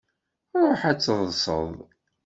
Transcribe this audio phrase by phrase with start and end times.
[0.63, 1.69] Ṛuḥ ad teṭṭseḍ!